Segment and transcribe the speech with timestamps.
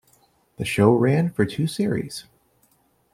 [0.57, 2.23] The show ran for two series.